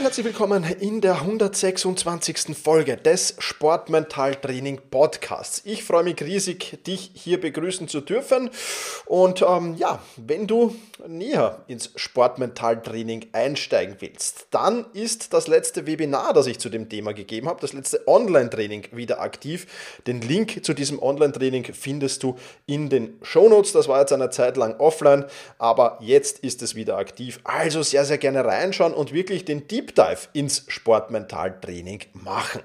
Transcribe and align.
Und 0.00 0.04
herzlich 0.04 0.24
willkommen 0.24 0.64
in 0.64 1.02
der 1.02 1.16
126. 1.16 2.56
Folge 2.56 2.96
des 2.96 3.34
Sportmentaltraining 3.38 4.80
Podcasts. 4.90 5.60
Ich 5.66 5.84
freue 5.84 6.04
mich 6.04 6.22
riesig, 6.22 6.82
dich 6.86 7.10
hier 7.12 7.38
begrüßen 7.38 7.86
zu 7.86 8.00
dürfen. 8.00 8.48
Und 9.04 9.42
ähm, 9.42 9.74
ja, 9.76 9.98
wenn 10.16 10.46
du 10.46 10.74
näher 11.06 11.64
ins 11.68 11.90
Sportmentaltraining 11.96 13.26
einsteigen 13.32 13.96
willst, 14.00 14.46
dann 14.52 14.86
ist 14.94 15.34
das 15.34 15.48
letzte 15.48 15.86
Webinar, 15.86 16.32
das 16.32 16.46
ich 16.46 16.58
zu 16.58 16.70
dem 16.70 16.88
Thema 16.88 17.12
gegeben 17.12 17.46
habe, 17.46 17.60
das 17.60 17.74
letzte 17.74 18.08
Online-Training 18.08 18.86
wieder 18.92 19.20
aktiv. 19.20 19.66
Den 20.06 20.22
Link 20.22 20.64
zu 20.64 20.72
diesem 20.72 21.02
Online-Training 21.02 21.74
findest 21.74 22.22
du 22.22 22.38
in 22.64 22.88
den 22.88 23.18
Shownotes. 23.20 23.72
Das 23.72 23.86
war 23.86 24.00
jetzt 24.00 24.14
eine 24.14 24.30
Zeit 24.30 24.56
lang 24.56 24.80
offline, 24.80 25.26
aber 25.58 25.98
jetzt 26.00 26.38
ist 26.38 26.62
es 26.62 26.74
wieder 26.74 26.96
aktiv. 26.96 27.38
Also 27.44 27.82
sehr, 27.82 28.06
sehr 28.06 28.16
gerne 28.18 28.46
reinschauen 28.46 28.94
und 28.94 29.12
wirklich 29.12 29.44
den 29.44 29.68
Dive 29.94 30.28
ins 30.32 30.64
Sportmentaltraining 30.68 32.00
machen. 32.14 32.62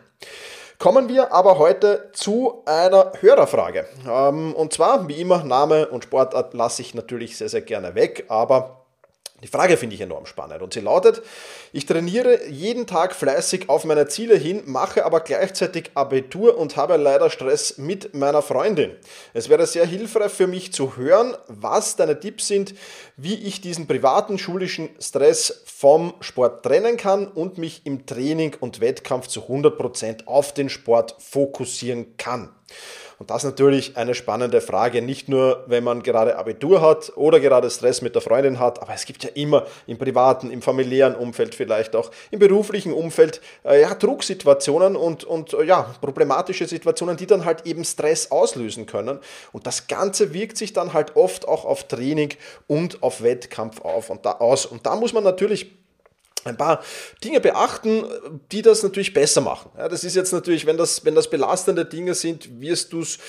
Kommen 0.78 1.08
wir 1.08 1.32
aber 1.32 1.58
heute 1.58 2.10
zu 2.14 2.64
einer 2.66 3.14
Hörerfrage. 3.20 3.88
Ähm, 4.08 4.54
und 4.54 4.74
zwar, 4.74 5.08
wie 5.08 5.22
immer, 5.22 5.44
Name 5.44 5.88
und 5.88 6.04
Sportart 6.04 6.54
lasse 6.54 6.82
ich 6.82 6.94
natürlich 6.94 7.38
sehr, 7.38 7.50
sehr 7.50 7.62
gerne 7.62 7.96
weg, 7.96 8.26
aber 8.28 8.85
die 9.46 9.52
Frage 9.52 9.78
finde 9.78 9.94
ich 9.94 10.02
enorm 10.02 10.26
spannend 10.26 10.64
und 10.64 10.74
sie 10.74 10.80
lautet, 10.80 11.22
ich 11.72 11.86
trainiere 11.86 12.48
jeden 12.48 12.88
Tag 12.88 13.14
fleißig 13.14 13.70
auf 13.70 13.86
meine 13.86 14.08
Ziele 14.08 14.36
hin, 14.36 14.64
mache 14.66 15.06
aber 15.06 15.20
gleichzeitig 15.20 15.92
Abitur 15.94 16.58
und 16.58 16.78
habe 16.78 16.98
leider 16.98 17.30
Stress 17.30 17.78
mit 17.78 18.16
meiner 18.16 18.42
Freundin. 18.42 18.96
Es 19.36 19.48
wäre 19.48 19.68
sehr 19.68 19.86
hilfreich 19.86 20.32
für 20.32 20.48
mich 20.48 20.74
zu 20.74 20.98
hören, 20.98 21.38
was 21.48 21.96
deine 21.96 22.20
Tipps 22.20 22.48
sind, 22.48 22.74
wie 23.18 23.36
ich 23.36 23.62
diesen 23.62 23.86
privaten 23.86 24.40
schulischen 24.40 24.90
Stress 25.00 25.62
vom 25.68 26.16
Sport 26.22 26.64
trennen 26.64 26.98
kann 26.98 27.28
und 27.28 27.60
mich 27.60 27.86
im 27.86 28.08
Training 28.08 28.56
und 28.60 28.82
Wettkampf 28.82 29.28
zu 29.28 29.42
100% 29.42 30.26
auf 30.26 30.56
den 30.56 30.70
Sport 30.70 31.18
fokussieren 31.20 32.18
kann. 32.18 32.50
Und 33.18 33.30
das 33.30 33.38
ist 33.38 33.52
natürlich 33.52 33.98
eine 33.98 34.14
spannende 34.14 34.62
Frage, 34.62 35.02
nicht 35.02 35.30
nur, 35.30 35.64
wenn 35.68 35.84
man 35.84 36.04
gerade 36.04 36.38
Abitur 36.38 36.82
hat 36.82 37.14
oder 37.16 37.40
gerade 37.40 37.70
Stress 37.70 38.02
mit 38.02 38.14
der 38.16 38.22
Freundin 38.22 38.60
hat, 38.60 38.82
aber 38.82 38.94
es 38.94 39.06
gibt 39.06 39.24
ja 39.24 39.30
immer 39.34 39.66
im 39.88 39.98
privaten, 39.98 40.52
im 40.52 40.62
familiären 40.62 41.16
Umfeld, 41.16 41.56
vielleicht 41.56 41.96
auch 41.96 42.12
im 42.32 42.40
beruflichen 42.40 42.94
Umfeld, 42.94 43.42
äh, 43.64 43.82
ja, 43.82 43.94
Drucksituationen 43.96 44.96
und, 44.96 45.24
und 45.24 45.54
äh, 45.54 45.64
ja, 45.64 45.94
problematische 46.02 46.66
Situationen, 46.66 47.16
die 47.18 47.28
dann 47.28 47.46
halt 47.46 47.66
eben 47.66 47.86
Stress 47.86 48.32
auslösen 48.32 48.86
können. 48.86 49.20
Und 49.52 49.66
das 49.66 49.88
Ganze 49.88 50.34
wirkt 50.34 50.58
sich 50.58 50.74
dann 50.74 50.94
halt 50.94 51.16
oft 51.16 51.48
auch 51.48 51.66
auf 51.66 51.88
Training 51.88 52.34
und 52.68 53.02
auf 53.02 53.24
Wettkampf 53.24 53.82
auf 53.82 54.10
und 54.10 54.26
da 54.26 54.34
aus. 54.34 54.66
Und 54.66 54.86
da 54.86 54.96
muss 54.96 55.14
man 55.14 55.24
natürlich 55.24 55.85
ein 56.46 56.58
paar 56.58 56.84
Dinge 57.24 57.40
beachten, 57.40 58.06
die 58.52 58.62
das 58.62 58.84
natürlich 58.84 59.14
besser 59.14 59.42
machen. 59.42 59.72
Ja, 59.78 59.90
das 59.90 60.04
ist 60.04 60.16
jetzt 60.16 60.32
natürlich, 60.32 60.66
wenn 60.66 60.78
das, 60.78 61.04
wenn 61.04 61.16
das 61.16 61.30
belastende 61.30 61.86
Dinge 61.86 62.14
sind, 62.14 62.62
wirst 62.62 62.94
du 62.94 63.02
es 63.02 63.20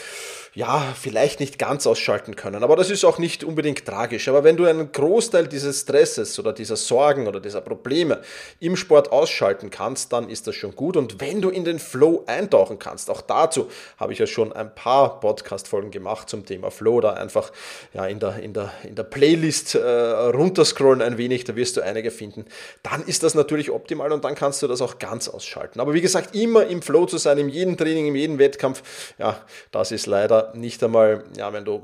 ja, 0.56 0.94
vielleicht 0.98 1.38
nicht 1.38 1.58
ganz 1.58 1.86
ausschalten 1.86 2.34
können. 2.34 2.64
Aber 2.64 2.76
das 2.76 2.88
ist 2.88 3.04
auch 3.04 3.18
nicht 3.18 3.44
unbedingt 3.44 3.84
tragisch. 3.84 4.26
Aber 4.26 4.42
wenn 4.42 4.56
du 4.56 4.64
einen 4.64 4.90
Großteil 4.90 5.48
dieses 5.48 5.82
Stresses 5.82 6.38
oder 6.38 6.54
dieser 6.54 6.76
Sorgen 6.76 7.28
oder 7.28 7.40
dieser 7.40 7.60
Probleme 7.60 8.22
im 8.58 8.74
Sport 8.74 9.12
ausschalten 9.12 9.68
kannst, 9.68 10.14
dann 10.14 10.30
ist 10.30 10.46
das 10.46 10.54
schon 10.54 10.74
gut. 10.74 10.96
Und 10.96 11.20
wenn 11.20 11.42
du 11.42 11.50
in 11.50 11.66
den 11.66 11.78
Flow 11.78 12.24
eintauchen 12.26 12.78
kannst, 12.78 13.10
auch 13.10 13.20
dazu 13.20 13.68
habe 13.98 14.14
ich 14.14 14.18
ja 14.18 14.26
schon 14.26 14.50
ein 14.54 14.74
paar 14.74 15.20
Podcast-Folgen 15.20 15.90
gemacht 15.90 16.30
zum 16.30 16.46
Thema 16.46 16.70
Flow, 16.70 17.02
da 17.02 17.12
einfach 17.12 17.52
ja, 17.92 18.06
in, 18.06 18.18
der, 18.18 18.38
in, 18.38 18.54
der, 18.54 18.72
in 18.82 18.94
der 18.94 19.02
Playlist 19.02 19.74
äh, 19.74 19.78
runterscrollen 19.78 21.02
ein 21.02 21.18
wenig, 21.18 21.44
da 21.44 21.54
wirst 21.54 21.76
du 21.76 21.82
einige 21.82 22.10
finden, 22.10 22.46
dann 22.82 23.02
ist 23.02 23.22
das 23.22 23.34
natürlich 23.34 23.70
optimal 23.70 24.10
und 24.10 24.24
dann 24.24 24.34
kannst 24.34 24.62
du 24.62 24.68
das 24.68 24.80
auch 24.80 24.98
ganz 24.98 25.28
ausschalten. 25.28 25.80
Aber 25.80 25.92
wie 25.92 26.00
gesagt, 26.00 26.34
immer 26.34 26.64
im 26.64 26.80
Flow 26.80 27.04
zu 27.04 27.18
sein, 27.18 27.36
in 27.36 27.50
jedem 27.50 27.76
Training, 27.76 28.06
in 28.06 28.14
jedem 28.14 28.38
Wettkampf, 28.38 28.82
ja, 29.18 29.38
das 29.70 29.92
ist 29.92 30.06
leider 30.06 30.45
nicht 30.54 30.82
einmal, 30.82 31.24
ja, 31.36 31.52
wenn 31.52 31.64
du 31.64 31.82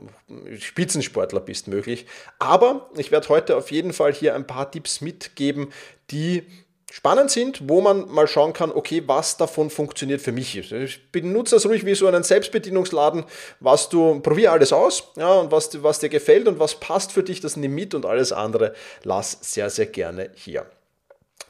Spitzensportler 0.59 1.41
bist, 1.41 1.69
möglich. 1.69 2.06
Aber 2.39 2.91
ich 2.97 3.11
werde 3.11 3.28
heute 3.28 3.56
auf 3.56 3.71
jeden 3.71 3.93
Fall 3.93 4.12
hier 4.12 4.34
ein 4.34 4.47
paar 4.47 4.71
Tipps 4.71 5.00
mitgeben, 5.00 5.73
die 6.11 6.45
spannend 6.93 7.31
sind, 7.31 7.69
wo 7.69 7.81
man 7.81 8.06
mal 8.11 8.28
schauen 8.28 8.53
kann, 8.53 8.71
okay, 8.71 9.03
was 9.06 9.39
davon 9.39 9.71
funktioniert 9.71 10.21
für 10.21 10.33
mich. 10.33 10.71
Ich 10.73 11.11
benutze 11.11 11.56
das 11.56 11.65
ruhig 11.65 11.87
wie 11.87 11.95
so 11.95 12.06
einen 12.06 12.23
Selbstbedienungsladen, 12.23 13.25
was 13.61 13.89
du, 13.89 14.21
probier 14.21 14.53
alles 14.53 14.75
aus, 14.75 15.05
ja, 15.17 15.33
und 15.33 15.50
was, 15.50 15.83
was 15.83 16.00
dir 16.00 16.11
gefällt 16.11 16.49
und 16.49 16.59
was 16.59 16.75
passt 16.75 17.12
für 17.12 17.23
dich, 17.23 17.41
das 17.41 17.56
nimm 17.56 17.75
mit 17.75 17.94
und 17.94 18.05
alles 18.05 18.31
andere 18.33 18.75
lass 19.05 19.39
sehr, 19.41 19.71
sehr 19.71 19.87
gerne 19.87 20.31
hier. 20.34 20.67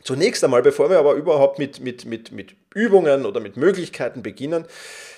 Zunächst 0.04 0.42
einmal, 0.44 0.62
bevor 0.62 0.90
wir 0.90 0.98
aber 0.98 1.14
überhaupt 1.14 1.58
mit, 1.58 1.80
mit, 1.80 2.04
mit, 2.04 2.30
mit 2.30 2.54
Übungen 2.74 3.26
oder 3.26 3.40
mit 3.40 3.56
Möglichkeiten 3.56 4.22
beginnen, 4.22 4.66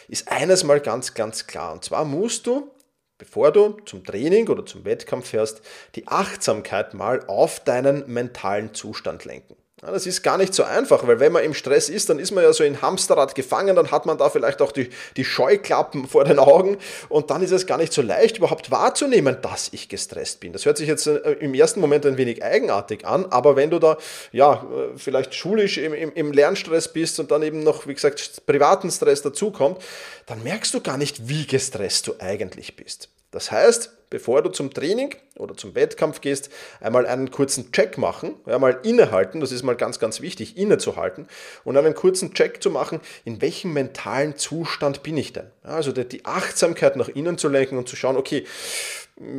ist 0.09 0.31
eines 0.31 0.65
mal 0.65 0.81
ganz, 0.81 1.15
ganz 1.15 1.47
klar. 1.47 1.73
Und 1.73 1.85
zwar 1.85 2.05
musst 2.05 2.47
du, 2.47 2.71
bevor 3.19 3.53
du 3.53 3.79
zum 3.85 4.05
Training 4.05 4.49
oder 4.49 4.67
zum 4.67 4.85
Wettkampf 4.85 5.29
fährst, 5.29 5.63
die 5.95 6.09
Achtsamkeit 6.09 6.95
mal 6.95 7.25
auf 7.27 7.61
deinen 7.61 8.11
mentalen 8.13 8.75
Zustand 8.75 9.25
lenken. 9.25 9.57
Das 9.87 10.07
ist 10.07 10.23
gar 10.23 10.39
nicht 10.39 10.55
so 10.55 10.65
einfach, 10.65 11.07
weil 11.07 11.21
wenn 11.21 11.33
man 11.33 11.45
im 11.45 11.53
Stress 11.53 11.91
ist, 11.91 12.09
dann 12.09 12.19
ist 12.19 12.31
man 12.31 12.43
ja 12.43 12.53
so 12.53 12.65
in 12.65 12.81
Hamsterrad 12.81 13.35
gefangen, 13.35 13.77
dann 13.77 13.91
hat 13.91 14.07
man 14.07 14.17
da 14.17 14.31
vielleicht 14.31 14.63
auch 14.63 14.73
die, 14.73 14.89
die 15.17 15.25
Scheuklappen 15.25 16.09
vor 16.09 16.25
den 16.25 16.39
Augen 16.39 16.79
und 17.09 17.31
dann 17.31 17.43
ist 17.43 17.51
es 17.51 17.67
gar 17.67 17.77
nicht 17.77 17.93
so 17.93 18.01
leicht, 18.01 18.39
überhaupt 18.39 18.71
wahrzunehmen, 18.71 19.37
dass 19.43 19.69
ich 19.73 19.89
gestresst 19.89 20.41
bin. 20.41 20.53
Das 20.53 20.65
hört 20.65 20.79
sich 20.79 20.89
jetzt 20.89 21.07
äh, 21.07 21.19
im 21.33 21.53
ersten 21.55 21.81
Moment 21.81 22.07
ein 22.07 22.17
wenig 22.17 22.43
eigenartig 22.43 23.07
an, 23.07 23.27
aber 23.27 23.57
wenn 23.57 23.71
du 23.71 23.79
da 23.79 23.99
ja 24.33 24.55
äh, 24.55 24.97
vielleicht 24.97 25.35
schulisch 25.35 25.77
im, 25.77 25.93
im, 25.93 26.13
im 26.15 26.33
Lernstress 26.33 26.93
bist 26.93 27.21
und 27.21 27.31
dann 27.31 27.43
eben 27.43 27.63
noch, 27.63 27.87
wie 27.87 27.95
gesagt, 27.95 28.47
privaten 28.47 28.91
Stress 28.91 29.21
dazukommt, 29.21 29.83
dann 30.27 30.43
merkst 30.43 30.73
du 30.73 30.81
gar 30.81 30.97
nicht, 30.97 31.29
wie 31.29 31.47
gestresst 31.47 32.07
du 32.07 32.15
eigentlich 32.19 32.77
bist. 32.77 33.11
Das 33.35 33.51
heißt, 33.51 34.11
bevor 34.11 34.43
du 34.43 34.51
zum 34.51 34.73
Training 34.73 35.13
oder 35.37 35.57
zum 35.57 35.75
Wettkampf 35.75 36.21
gehst, 36.21 36.51
einmal 36.81 37.05
einen 37.05 37.33
kurzen 37.33 37.73
Check 37.73 37.99
machen, 37.99 38.37
einmal 38.47 38.79
innehalten, 38.85 39.41
das 39.41 39.51
ist 39.51 39.65
mal 39.65 39.75
ganz, 39.75 39.99
ganz 39.99 40.21
wichtig, 40.21 40.57
innezuhalten 40.57 41.27
und 41.65 41.77
einen 41.77 41.97
kurzen 41.97 42.33
Check 42.33 42.63
zu 42.63 42.71
machen, 42.71 43.01
in 43.25 43.43
welchem 43.43 43.73
mentalen 43.73 44.37
Zustand 44.37 45.03
bin 45.03 45.17
ich 45.17 45.33
denn? 45.33 45.51
Also 45.65 45.91
die 45.91 46.25
Achtsamkeit 46.25 46.95
nach 46.95 47.09
innen 47.09 47.37
zu 47.37 47.49
lenken 47.49 47.77
und 47.77 47.89
zu 47.89 47.97
schauen, 47.97 48.17
okay, 48.17 48.45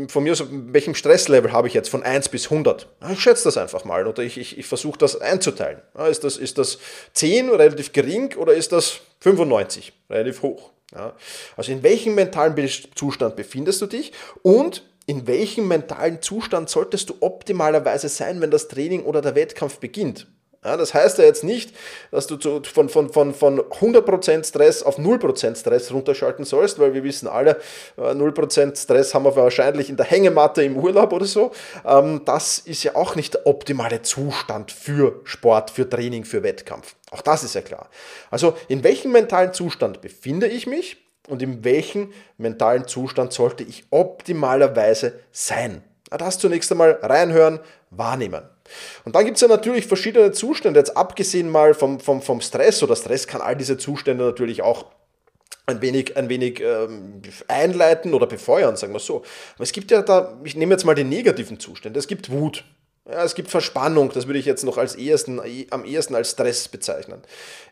von 0.10 0.24
mir 0.24 0.34
aus, 0.34 0.44
welchem 0.50 0.94
Stresslevel 0.94 1.54
habe 1.54 1.70
ich 1.70 1.74
jetzt 1.74 1.88
von 1.88 2.04
1 2.04 2.28
bis 2.28 2.52
100? 2.52 2.90
Ich 3.14 3.22
schätze 3.22 3.46
das 3.46 3.56
einfach 3.56 3.86
mal 3.86 4.06
oder 4.08 4.24
ich, 4.24 4.38
ich, 4.38 4.58
ich 4.58 4.66
versuche 4.66 4.98
das 4.98 5.22
einzuteilen. 5.22 5.82
Ist 6.10 6.26
das, 6.26 6.36
ist 6.36 6.58
das 6.58 6.80
10 7.14 7.50
relativ 7.50 7.94
gering 7.94 8.36
oder 8.36 8.54
ist 8.54 8.74
das 8.74 9.00
95 9.22 9.94
relativ 10.10 10.42
hoch? 10.42 10.75
Ja? 10.96 11.14
Also 11.58 11.72
in 11.72 11.84
welchem 11.84 12.16
mentalen 12.16 12.56
Zustand 12.96 13.36
befindest 13.36 13.82
du 13.82 13.86
dich 13.86 14.14
und 14.42 14.84
in 15.06 15.28
welchem 15.28 15.68
mentalen 15.68 16.22
Zustand 16.22 16.70
solltest 16.70 17.10
du 17.10 17.16
optimalerweise 17.20 18.10
sein, 18.10 18.42
wenn 18.42 18.52
das 18.52 18.68
Training 18.68 19.04
oder 19.04 19.22
der 19.22 19.36
Wettkampf 19.36 19.80
beginnt? 19.80 20.28
Ja, 20.66 20.78
das 20.78 20.96
heißt 20.96 21.20
ja 21.20 21.26
jetzt 21.26 21.44
nicht, 21.44 21.76
dass 22.10 22.26
du 22.26 22.38
zu, 22.38 22.60
von, 22.64 22.90
von, 22.90 23.12
von, 23.12 23.36
von 23.36 23.60
100% 23.62 24.48
Stress 24.48 24.82
auf 24.82 24.98
0% 24.98 25.56
Stress 25.56 25.92
runterschalten 25.92 26.44
sollst, 26.44 26.80
weil 26.80 26.96
wir 26.96 27.04
wissen 27.04 27.28
alle, 27.28 27.60
0% 27.98 28.72
äh, 28.72 28.76
Stress 28.76 29.14
haben 29.14 29.26
wir 29.26 29.36
wahrscheinlich 29.36 29.92
in 29.92 29.96
der 29.96 30.08
Hängematte 30.08 30.64
im 30.64 30.76
Urlaub 30.76 31.14
oder 31.14 31.26
so. 31.26 31.52
Ähm, 31.86 32.24
das 32.26 32.58
ist 32.58 32.84
ja 32.84 32.96
auch 32.96 33.16
nicht 33.16 33.36
der 33.36 33.46
optimale 33.46 34.02
Zustand 34.02 34.72
für 34.72 35.22
Sport, 35.24 35.70
für 35.70 35.88
Training, 35.88 36.26
für 36.26 36.42
Wettkampf. 36.42 36.96
Auch 37.12 37.22
das 37.22 37.44
ist 37.44 37.54
ja 37.54 37.62
klar. 37.62 37.88
Also 38.32 38.58
in 38.68 38.84
welchem 38.84 39.12
mentalen 39.12 39.54
Zustand 39.54 40.02
befinde 40.02 40.48
ich 40.48 40.66
mich 40.66 40.98
und 41.28 41.44
in 41.44 41.64
welchem 41.64 42.12
mentalen 42.40 42.88
Zustand 42.88 43.34
sollte 43.34 43.64
ich 43.64 43.86
optimalerweise 43.92 45.20
sein? 45.32 45.84
Das 46.10 46.40
zunächst 46.40 46.72
einmal 46.72 46.98
reinhören, 47.04 47.60
wahrnehmen. 47.92 48.55
Und 49.04 49.16
dann 49.16 49.26
gibt 49.26 49.38
es 49.38 49.42
ja 49.42 49.48
natürlich 49.48 49.88
verschiedene 49.88 50.32
Zustände, 50.32 50.80
jetzt 50.80 50.98
abgesehen 50.98 51.50
mal 51.50 51.74
vom, 51.74 52.00
vom, 52.00 52.22
vom 52.22 52.42
Stress, 52.42 52.82
oder 52.84 52.96
Stress 52.96 53.28
kann 53.28 53.42
all 53.42 53.56
diese 53.56 53.78
Zustände 53.78 54.24
natürlich 54.24 54.62
auch 54.62 54.86
ein 55.66 55.82
wenig, 55.82 56.16
ein 56.16 56.30
wenig 56.30 56.62
ähm, 56.62 57.22
einleiten 57.48 58.14
oder 58.14 58.28
befeuern, 58.28 58.76
sagen 58.76 58.94
wir 58.94 59.00
so. 59.00 59.24
Aber 59.56 59.64
es 59.64 59.72
gibt 59.72 59.92
ja 59.92 60.02
da, 60.02 60.38
ich 60.44 60.56
nehme 60.56 60.74
jetzt 60.74 60.86
mal 60.86 60.96
die 60.96 61.04
negativen 61.04 61.60
Zustände, 61.60 62.00
es 62.00 62.08
gibt 62.08 62.30
Wut. 62.32 62.64
Ja, 63.08 63.24
es 63.24 63.36
gibt 63.36 63.52
Verspannung, 63.52 64.12
das 64.12 64.26
würde 64.26 64.40
ich 64.40 64.48
jetzt 64.48 64.64
noch 64.64 64.80
als 64.80 64.96
ehesten, 64.96 65.40
am 65.70 65.86
ehesten 65.86 66.16
als 66.16 66.32
Stress 66.32 66.68
bezeichnen. 66.68 67.22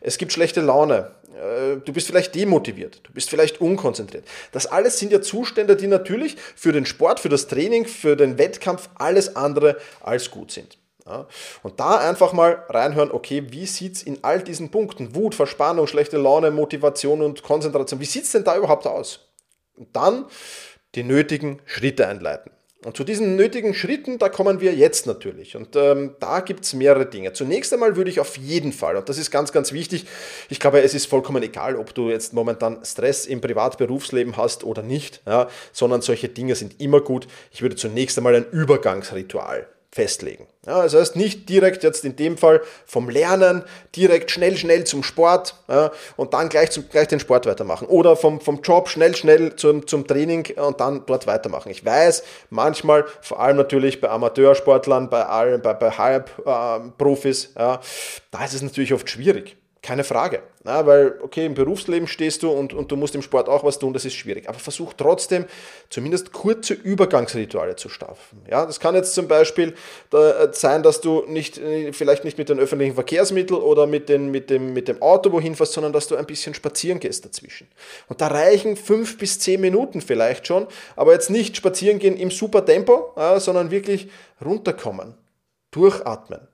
Es 0.00 0.16
gibt 0.16 0.32
schlechte 0.32 0.60
Laune, 0.60 1.10
äh, 1.34 1.76
du 1.84 1.92
bist 1.92 2.06
vielleicht 2.06 2.36
demotiviert, 2.36 3.00
du 3.02 3.12
bist 3.12 3.30
vielleicht 3.30 3.60
unkonzentriert. 3.60 4.24
Das 4.52 4.66
alles 4.66 5.00
sind 5.00 5.10
ja 5.10 5.20
Zustände, 5.20 5.74
die 5.74 5.88
natürlich 5.88 6.36
für 6.54 6.70
den 6.70 6.86
Sport, 6.86 7.18
für 7.18 7.28
das 7.28 7.48
Training, 7.48 7.84
für 7.86 8.14
den 8.14 8.38
Wettkampf 8.38 8.88
alles 8.94 9.34
andere 9.34 9.76
als 10.00 10.30
gut 10.30 10.52
sind. 10.52 10.78
Ja, 11.06 11.26
und 11.62 11.78
da 11.80 11.98
einfach 11.98 12.32
mal 12.32 12.64
reinhören, 12.68 13.12
okay, 13.12 13.44
wie 13.50 13.66
sieht 13.66 13.96
es 13.96 14.02
in 14.02 14.18
all 14.22 14.42
diesen 14.42 14.70
Punkten, 14.70 15.14
Wut, 15.14 15.34
Verspannung, 15.34 15.86
schlechte 15.86 16.16
Laune, 16.16 16.50
Motivation 16.50 17.20
und 17.20 17.42
Konzentration, 17.42 18.00
wie 18.00 18.06
sieht 18.06 18.24
es 18.24 18.32
denn 18.32 18.44
da 18.44 18.56
überhaupt 18.56 18.86
aus? 18.86 19.28
Und 19.76 19.94
dann 19.94 20.24
die 20.94 21.02
nötigen 21.02 21.60
Schritte 21.66 22.06
einleiten. 22.06 22.52
Und 22.86 22.96
zu 22.96 23.04
diesen 23.04 23.36
nötigen 23.36 23.74
Schritten, 23.74 24.18
da 24.18 24.28
kommen 24.28 24.60
wir 24.60 24.74
jetzt 24.74 25.06
natürlich. 25.06 25.56
Und 25.56 25.74
ähm, 25.74 26.16
da 26.20 26.40
gibt 26.40 26.64
es 26.64 26.74
mehrere 26.74 27.06
Dinge. 27.06 27.32
Zunächst 27.32 27.72
einmal 27.72 27.96
würde 27.96 28.10
ich 28.10 28.20
auf 28.20 28.36
jeden 28.36 28.72
Fall, 28.72 28.96
und 28.96 29.08
das 29.08 29.18
ist 29.18 29.30
ganz, 29.30 29.52
ganz 29.52 29.72
wichtig, 29.72 30.06
ich 30.50 30.60
glaube, 30.60 30.82
es 30.82 30.94
ist 30.94 31.06
vollkommen 31.06 31.42
egal, 31.42 31.76
ob 31.76 31.94
du 31.94 32.10
jetzt 32.10 32.34
momentan 32.34 32.84
Stress 32.84 33.26
im 33.26 33.40
Privat-Berufsleben 33.40 34.36
hast 34.36 34.64
oder 34.64 34.82
nicht, 34.82 35.22
ja, 35.26 35.48
sondern 35.72 36.02
solche 36.02 36.28
Dinge 36.28 36.54
sind 36.54 36.80
immer 36.80 37.00
gut. 37.00 37.26
Ich 37.50 37.62
würde 37.62 37.76
zunächst 37.76 38.18
einmal 38.18 38.34
ein 38.34 38.46
Übergangsritual 38.50 39.66
festlegen. 39.94 40.48
Ja, 40.66 40.82
das 40.82 40.92
heißt 40.92 41.14
nicht 41.14 41.48
direkt 41.48 41.84
jetzt 41.84 42.04
in 42.04 42.16
dem 42.16 42.36
Fall 42.36 42.62
vom 42.84 43.08
Lernen 43.08 43.62
direkt 43.94 44.32
schnell, 44.32 44.56
schnell 44.56 44.82
zum 44.82 45.04
Sport 45.04 45.54
ja, 45.68 45.92
und 46.16 46.34
dann 46.34 46.48
gleich, 46.48 46.72
zum, 46.72 46.88
gleich 46.88 47.06
den 47.06 47.20
Sport 47.20 47.46
weitermachen. 47.46 47.86
Oder 47.86 48.16
vom, 48.16 48.40
vom 48.40 48.60
Job 48.60 48.88
schnell, 48.88 49.14
schnell 49.14 49.54
zum, 49.54 49.86
zum 49.86 50.04
Training 50.04 50.52
und 50.56 50.80
dann 50.80 51.06
dort 51.06 51.28
weitermachen. 51.28 51.70
Ich 51.70 51.84
weiß, 51.84 52.24
manchmal, 52.50 53.04
vor 53.20 53.38
allem 53.38 53.56
natürlich 53.56 54.00
bei 54.00 54.10
Amateursportlern, 54.10 55.10
bei, 55.10 55.26
allen, 55.26 55.62
bei, 55.62 55.74
bei 55.74 55.92
Halbprofis, 55.92 57.52
äh, 57.54 57.60
ja, 57.60 57.80
da 58.32 58.44
ist 58.44 58.54
es 58.54 58.62
natürlich 58.62 58.92
oft 58.92 59.08
schwierig. 59.08 59.56
Keine 59.84 60.02
Frage. 60.02 60.42
Ja, 60.64 60.86
weil, 60.86 61.18
okay, 61.20 61.44
im 61.44 61.52
Berufsleben 61.52 62.08
stehst 62.08 62.42
du 62.42 62.50
und, 62.50 62.72
und 62.72 62.90
du 62.90 62.96
musst 62.96 63.14
im 63.14 63.20
Sport 63.20 63.50
auch 63.50 63.64
was 63.64 63.78
tun, 63.78 63.92
das 63.92 64.06
ist 64.06 64.14
schwierig. 64.14 64.48
Aber 64.48 64.58
versuch 64.58 64.94
trotzdem 64.94 65.44
zumindest 65.90 66.32
kurze 66.32 66.72
Übergangsrituale 66.72 67.76
zu 67.76 67.90
schaffen. 67.90 68.40
Ja, 68.50 68.64
das 68.64 68.80
kann 68.80 68.94
jetzt 68.94 69.12
zum 69.12 69.28
Beispiel 69.28 69.74
äh, 70.10 70.48
sein, 70.52 70.82
dass 70.82 71.02
du 71.02 71.24
nicht, 71.28 71.58
äh, 71.58 71.92
vielleicht 71.92 72.24
nicht 72.24 72.38
mit 72.38 72.48
den 72.48 72.58
öffentlichen 72.60 72.94
Verkehrsmitteln 72.94 73.60
oder 73.60 73.86
mit, 73.86 74.08
den, 74.08 74.30
mit, 74.30 74.48
dem, 74.48 74.72
mit 74.72 74.88
dem 74.88 75.02
Auto 75.02 75.30
wohin 75.32 75.54
fährst, 75.54 75.74
sondern 75.74 75.92
dass 75.92 76.08
du 76.08 76.16
ein 76.16 76.24
bisschen 76.24 76.54
spazieren 76.54 76.98
gehst 76.98 77.26
dazwischen. 77.26 77.68
Und 78.08 78.22
da 78.22 78.28
reichen 78.28 78.78
fünf 78.78 79.18
bis 79.18 79.38
zehn 79.38 79.60
Minuten 79.60 80.00
vielleicht 80.00 80.46
schon, 80.46 80.66
aber 80.96 81.12
jetzt 81.12 81.28
nicht 81.28 81.58
spazieren 81.58 81.98
gehen 81.98 82.16
im 82.16 82.30
super 82.30 82.64
Tempo, 82.64 83.12
sondern 83.36 83.70
wirklich 83.70 84.08
runterkommen, 84.42 85.12
durchatmen 85.72 86.48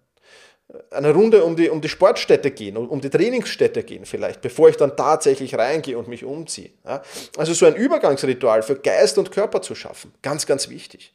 eine 0.91 1.13
Runde 1.13 1.45
um 1.45 1.57
die, 1.57 1.69
um 1.69 1.81
die 1.81 1.89
Sportstätte 1.89 2.51
gehen, 2.51 2.77
um 2.77 3.01
die 3.01 3.11
Trainingsstätte 3.11 3.83
gehen 3.83 4.05
vielleicht, 4.05 4.41
bevor 4.41 4.69
ich 4.69 4.77
dann 4.77 4.97
tatsächlich 4.97 5.57
reingehe 5.57 5.99
und 5.99 6.09
mich 6.09 6.25
umziehe. 6.25 6.71
Ja? 6.85 7.03
Also 7.37 7.55
so 7.55 7.67
ein 7.67 7.75
Übergangsritual 7.75 8.63
für 8.63 8.77
Geist 8.77 9.19
und 9.19 9.33
Körper 9.33 9.63
zu 9.63 9.75
schaffen, 9.75 10.13
ganz, 10.23 10.47
ganz 10.47 10.69
wichtig. 10.69 11.15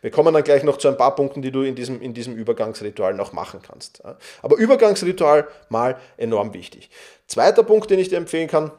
Wir 0.00 0.10
kommen 0.10 0.34
dann 0.34 0.44
gleich 0.44 0.64
noch 0.64 0.76
zu 0.76 0.88
ein 0.88 0.96
paar 0.96 1.14
Punkten, 1.14 1.42
die 1.42 1.52
du 1.52 1.62
in 1.62 1.74
diesem, 1.74 2.00
in 2.00 2.14
diesem 2.14 2.34
Übergangsritual 2.34 3.14
noch 3.14 3.32
machen 3.32 3.60
kannst. 3.62 4.00
Ja? 4.04 4.16
Aber 4.42 4.56
Übergangsritual 4.56 5.48
mal 5.68 5.98
enorm 6.16 6.54
wichtig. 6.54 6.90
Zweiter 7.26 7.62
Punkt, 7.62 7.90
den 7.90 7.98
ich 7.98 8.08
dir 8.08 8.16
empfehlen 8.16 8.48
kann, 8.48 8.72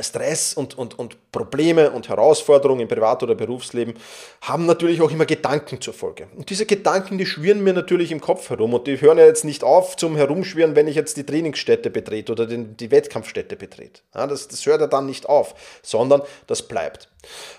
Stress 0.00 0.54
und, 0.54 0.76
und, 0.78 0.98
und 0.98 1.16
Probleme 1.32 1.90
und 1.90 2.10
Herausforderungen 2.10 2.82
im 2.82 2.88
Privat- 2.88 3.22
oder 3.22 3.34
Berufsleben 3.34 3.94
haben 4.42 4.66
natürlich 4.66 5.00
auch 5.00 5.10
immer 5.10 5.24
Gedanken 5.24 5.80
zur 5.80 5.94
Folge. 5.94 6.28
Und 6.36 6.50
diese 6.50 6.66
Gedanken, 6.66 7.16
die 7.16 7.24
schwirren 7.24 7.64
mir 7.64 7.72
natürlich 7.72 8.12
im 8.12 8.20
Kopf 8.20 8.50
herum 8.50 8.74
und 8.74 8.86
die 8.86 9.00
hören 9.00 9.16
ja 9.16 9.24
jetzt 9.24 9.44
nicht 9.44 9.64
auf 9.64 9.96
zum 9.96 10.14
Herumschwirren, 10.14 10.76
wenn 10.76 10.88
ich 10.88 10.94
jetzt 10.94 11.16
die 11.16 11.24
Trainingsstätte 11.24 11.88
betrete 11.88 12.32
oder 12.32 12.46
den, 12.46 12.76
die 12.76 12.90
Wettkampfstätte 12.90 13.56
betrete. 13.56 14.02
Ja, 14.14 14.26
das, 14.26 14.46
das 14.46 14.64
hört 14.66 14.82
ja 14.82 14.86
dann 14.86 15.06
nicht 15.06 15.26
auf, 15.26 15.54
sondern 15.82 16.20
das 16.46 16.68
bleibt. 16.68 17.08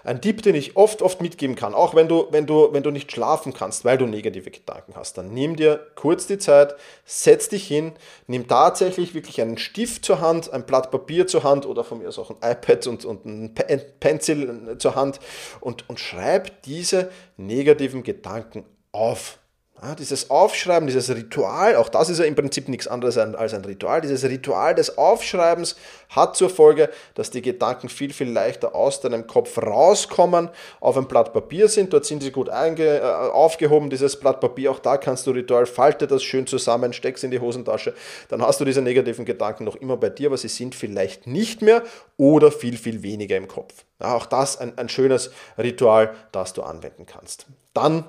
Ein 0.04 0.22
Tipp, 0.22 0.42
den 0.42 0.56
ich 0.56 0.76
oft, 0.76 1.02
oft 1.02 1.22
mitgeben 1.22 1.56
kann, 1.56 1.74
auch 1.74 1.96
wenn 1.96 2.08
du, 2.08 2.28
wenn, 2.32 2.46
du, 2.46 2.74
wenn 2.74 2.84
du 2.84 2.92
nicht 2.92 3.12
schlafen 3.12 3.54
kannst, 3.54 3.86
weil 3.86 3.98
du 3.98 4.06
negative 4.06 4.52
Gedanken 4.52 4.94
hast, 4.96 5.18
dann 5.18 5.34
nimm 5.34 5.56
dir 5.56 5.88
kurz 5.96 6.28
die 6.28 6.38
Zeit, 6.38 6.76
setz 7.06 7.48
dich 7.50 7.66
hin, 7.66 7.94
nimm 8.28 8.48
tatsächlich 8.48 9.14
wirklich 9.14 9.42
einen 9.42 9.58
Stift 9.58 10.04
zur 10.04 10.20
Hand, 10.20 10.52
ein 10.52 10.66
Blatt 10.66 10.92
Papier 10.92 11.28
zur 11.28 11.44
Hand 11.44 11.66
oder 11.66 11.84
von 11.84 12.00
mir 12.00 12.10
aus 12.10 12.20
auch 12.20 12.30
ein 12.30 12.52
iPad 12.52 12.88
und, 12.88 13.06
und 13.06 13.26
ein 13.26 13.56
Pencil 14.00 14.78
zur 14.78 14.96
Hand 14.96 15.20
und, 15.60 15.90
und 15.90 16.00
schreib 16.00 16.62
diese 16.64 17.12
negativen 17.38 18.04
Gedanken 18.04 18.66
auf. 18.92 19.40
Ja, 19.82 19.96
dieses 19.96 20.30
Aufschreiben, 20.30 20.88
dieses 20.88 21.10
Ritual, 21.10 21.76
auch 21.76 21.90
das 21.90 22.08
ist 22.08 22.20
ja 22.20 22.26
im 22.26 22.36
Prinzip 22.36 22.70
nichts 22.70 22.88
anderes 22.88 23.18
als 23.18 23.54
ein 23.54 23.66
Ritual. 23.66 24.02
Dieses 24.02 24.24
Ritual 24.24 24.76
des 24.76 24.98
Aufschreibens 24.98 25.76
hat 26.10 26.38
zur 26.38 26.50
Folge, 26.50 26.90
dass 27.16 27.32
die 27.32 27.42
Gedanken 27.42 27.90
viel, 27.90 28.14
viel 28.14 28.30
leichter 28.30 28.76
aus 28.76 29.02
deinem 29.02 29.26
Kopf 29.26 29.58
rauskommen, 29.58 30.50
auf 30.80 30.96
ein 30.96 31.08
Blatt 31.08 31.34
Papier 31.34 31.68
sind. 31.68 31.92
Dort 31.92 32.06
sind 32.06 32.22
sie 32.22 32.32
gut 32.32 32.50
äh, 32.50 33.00
aufgehoben, 33.02 33.90
dieses 33.90 34.18
Blatt 34.18 34.40
Papier. 34.40 34.72
Auch 34.72 34.80
da 34.80 34.98
kannst 34.98 35.26
du 35.28 35.32
Ritual, 35.32 35.66
falte 35.66 36.06
das 36.08 36.24
schön 36.24 36.46
zusammen, 36.46 36.94
steckst 36.94 37.24
in 37.24 37.32
die 37.32 37.40
Hosentasche. 37.40 37.94
Dann 38.30 38.42
hast 38.44 38.62
du 38.62 38.66
diese 38.66 38.82
negativen 38.82 39.26
Gedanken 39.26 39.66
noch 39.66 39.76
immer 39.76 39.98
bei 39.98 40.10
dir, 40.10 40.28
aber 40.28 40.38
sie 40.38 40.50
sind 40.50 40.76
vielleicht 40.76 41.26
nicht 41.26 41.62
mehr 41.62 41.82
oder 42.16 42.52
viel, 42.52 42.78
viel 42.78 43.02
weniger 43.02 43.36
im 43.36 43.48
Kopf. 43.48 43.74
Ja, 44.00 44.16
auch 44.16 44.28
das 44.28 44.58
ein, 44.60 44.78
ein 44.78 44.88
schönes 44.88 45.32
Ritual, 45.58 46.14
das 46.32 46.54
du 46.54 46.62
anwenden 46.62 47.06
kannst. 47.06 47.48
Dann 47.74 48.06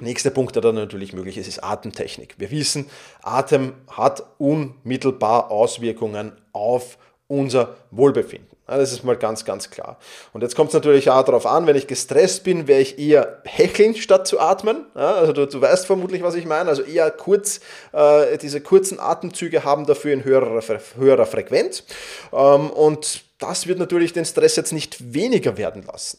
Nächster 0.00 0.30
Punkt, 0.30 0.54
der 0.54 0.62
dann 0.62 0.76
natürlich 0.76 1.12
möglich 1.12 1.38
ist, 1.38 1.48
ist 1.48 1.64
Atemtechnik. 1.64 2.36
Wir 2.38 2.50
wissen, 2.50 2.88
Atem 3.22 3.74
hat 3.90 4.22
unmittelbar 4.38 5.50
Auswirkungen 5.50 6.32
auf 6.52 6.98
unser 7.26 7.76
Wohlbefinden. 7.90 8.58
Das 8.66 8.92
ist 8.92 9.02
mal 9.02 9.16
ganz, 9.16 9.46
ganz 9.46 9.70
klar. 9.70 9.98
Und 10.34 10.42
jetzt 10.42 10.54
kommt 10.54 10.68
es 10.68 10.74
natürlich 10.74 11.08
auch 11.08 11.24
darauf 11.24 11.46
an, 11.46 11.66
wenn 11.66 11.74
ich 11.74 11.86
gestresst 11.86 12.44
bin, 12.44 12.68
werde 12.68 12.82
ich 12.82 12.98
eher 12.98 13.40
hecheln 13.44 13.94
statt 13.94 14.26
zu 14.26 14.38
atmen. 14.38 14.84
Also 14.94 15.32
du, 15.32 15.46
du 15.46 15.60
weißt 15.60 15.86
vermutlich, 15.86 16.22
was 16.22 16.34
ich 16.34 16.44
meine. 16.44 16.68
Also 16.68 16.82
eher 16.82 17.10
kurz, 17.10 17.60
äh, 17.92 18.36
diese 18.36 18.60
kurzen 18.60 19.00
Atemzüge 19.00 19.64
haben 19.64 19.86
dafür 19.86 20.12
in 20.12 20.22
höherer, 20.22 20.62
höherer 20.98 21.26
Frequenz. 21.26 21.82
Ähm, 22.30 22.68
und 22.70 23.22
das 23.38 23.66
wird 23.66 23.78
natürlich 23.78 24.12
den 24.12 24.26
Stress 24.26 24.56
jetzt 24.56 24.72
nicht 24.72 25.14
weniger 25.14 25.56
werden 25.56 25.84
lassen. 25.84 26.18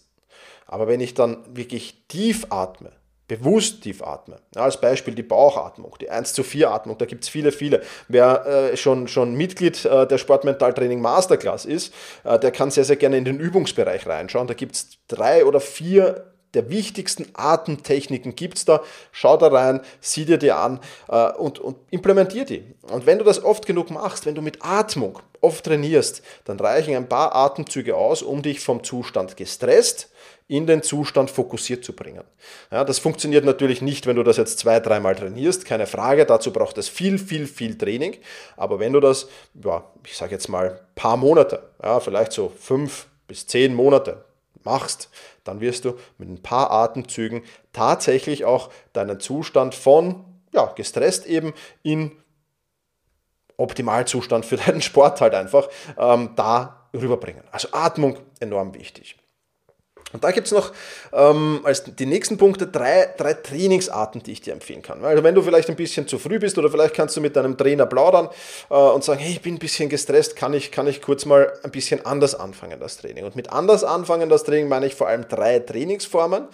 Aber 0.65 0.87
wenn 0.87 1.01
ich 1.01 1.13
dann 1.13 1.37
wirklich 1.55 2.03
tief 2.07 2.47
atme, 2.49 2.91
bewusst 3.29 3.83
tief 3.83 4.03
atme. 4.03 4.41
Ja, 4.53 4.63
als 4.63 4.81
Beispiel 4.81 5.15
die 5.15 5.23
Bauchatmung, 5.23 5.95
die 6.01 6.09
1 6.09 6.33
zu 6.33 6.43
4 6.43 6.71
Atmung, 6.71 6.97
da 6.97 7.05
gibt 7.05 7.23
es 7.23 7.29
viele, 7.29 7.53
viele. 7.53 7.81
Wer 8.09 8.45
äh, 8.45 8.75
schon, 8.75 9.07
schon 9.07 9.35
Mitglied 9.35 9.85
äh, 9.85 10.05
der 10.05 10.17
Sportmentaltraining 10.17 10.99
Masterclass 10.99 11.63
ist, 11.63 11.93
äh, 12.25 12.37
der 12.37 12.51
kann 12.51 12.71
sehr, 12.71 12.83
sehr 12.83 12.97
gerne 12.97 13.17
in 13.17 13.25
den 13.25 13.39
Übungsbereich 13.39 14.05
reinschauen. 14.05 14.47
Da 14.47 14.55
gibt 14.55 14.75
es 14.75 14.89
drei 15.07 15.45
oder 15.45 15.61
vier 15.61 16.25
der 16.53 16.69
wichtigsten 16.69 17.27
Atemtechniken 17.33 18.35
gibt 18.35 18.57
es 18.57 18.65
da. 18.65 18.81
Schau 19.11 19.37
da 19.37 19.47
rein, 19.47 19.81
sieh 20.01 20.25
dir 20.25 20.37
die 20.37 20.51
an 20.51 20.79
äh, 21.07 21.31
und, 21.33 21.59
und 21.59 21.77
implementier 21.91 22.45
die. 22.45 22.63
Und 22.83 23.05
wenn 23.05 23.19
du 23.19 23.23
das 23.23 23.43
oft 23.43 23.65
genug 23.65 23.91
machst, 23.91 24.25
wenn 24.25 24.35
du 24.35 24.41
mit 24.41 24.59
Atmung 24.61 25.19
oft 25.41 25.65
trainierst, 25.65 26.21
dann 26.45 26.59
reichen 26.59 26.95
ein 26.95 27.07
paar 27.07 27.35
Atemzüge 27.35 27.95
aus, 27.95 28.21
um 28.21 28.41
dich 28.41 28.59
vom 28.59 28.83
Zustand 28.83 29.37
gestresst 29.37 30.09
in 30.47 30.65
den 30.65 30.81
Zustand 30.81 31.29
fokussiert 31.29 31.85
zu 31.85 31.93
bringen. 31.93 32.23
Ja, 32.71 32.83
das 32.83 32.97
funktioniert 32.97 33.45
natürlich 33.45 33.83
nicht, 33.83 34.07
wenn 34.07 34.15
du 34.15 34.23
das 34.23 34.37
jetzt 34.37 34.57
zwei, 34.57 34.79
dreimal 34.79 35.15
trainierst, 35.15 35.63
keine 35.63 35.85
Frage, 35.85 36.25
dazu 36.25 36.51
braucht 36.51 36.79
es 36.79 36.89
viel, 36.89 37.19
viel, 37.19 37.45
viel 37.45 37.77
Training, 37.77 38.17
aber 38.57 38.79
wenn 38.79 38.93
du 38.93 38.99
das, 38.99 39.27
ja, 39.63 39.83
ich 40.03 40.17
sage 40.17 40.31
jetzt 40.31 40.49
mal, 40.49 40.81
paar 40.95 41.17
Monate, 41.17 41.69
ja, 41.83 41.99
vielleicht 41.99 42.31
so 42.31 42.51
fünf 42.59 43.05
bis 43.27 43.45
zehn 43.45 43.75
Monate 43.75 44.25
machst, 44.65 45.09
dann 45.43 45.61
wirst 45.61 45.85
du 45.85 45.97
mit 46.17 46.29
ein 46.29 46.41
paar 46.41 46.71
Atemzügen 46.71 47.43
tatsächlich 47.73 48.45
auch 48.45 48.69
deinen 48.93 49.19
Zustand 49.19 49.75
von, 49.75 50.25
ja, 50.53 50.71
gestresst 50.75 51.25
eben 51.25 51.53
in 51.83 52.11
Optimalzustand 53.57 54.45
für 54.45 54.57
deinen 54.65 54.81
Sport 54.81 55.21
halt 55.21 55.35
einfach 55.35 55.69
ähm, 55.97 56.31
da 56.35 56.89
rüberbringen. 56.93 57.43
Also 57.51 57.69
Atmung 57.71 58.17
enorm 58.39 58.73
wichtig. 58.73 59.17
Und 60.11 60.23
da 60.23 60.31
gibt 60.31 60.47
es 60.47 60.53
noch 60.53 60.71
ähm, 61.13 61.61
als 61.63 61.83
die 61.83 62.05
nächsten 62.05 62.37
Punkte 62.37 62.67
drei, 62.67 63.13
drei 63.17 63.33
Trainingsarten, 63.33 64.23
die 64.23 64.31
ich 64.31 64.41
dir 64.41 64.53
empfehlen 64.53 64.81
kann. 64.81 65.03
Also 65.05 65.23
wenn 65.23 65.35
du 65.35 65.41
vielleicht 65.41 65.69
ein 65.69 65.75
bisschen 65.75 66.07
zu 66.07 66.17
früh 66.17 66.39
bist 66.39 66.57
oder 66.57 66.69
vielleicht 66.69 66.95
kannst 66.95 67.15
du 67.15 67.21
mit 67.21 67.35
deinem 67.35 67.57
Trainer 67.57 67.85
plaudern 67.85 68.29
äh, 68.69 68.73
und 68.73 69.03
sagen, 69.03 69.19
hey, 69.19 69.31
ich 69.31 69.41
bin 69.41 69.55
ein 69.55 69.59
bisschen 69.59 69.89
gestresst, 69.89 70.35
kann 70.35 70.53
ich, 70.53 70.71
kann 70.71 70.87
ich 70.87 71.01
kurz 71.01 71.25
mal 71.25 71.53
ein 71.63 71.71
bisschen 71.71 72.05
anders 72.05 72.33
anfangen, 72.35 72.79
das 72.79 72.97
Training. 72.97 73.25
Und 73.25 73.35
mit 73.35 73.51
anders 73.51 73.83
anfangen, 73.83 74.29
das 74.29 74.43
Training 74.43 74.67
meine 74.67 74.87
ich 74.87 74.95
vor 74.95 75.07
allem 75.07 75.27
drei 75.27 75.59
Trainingsformen. 75.59 76.47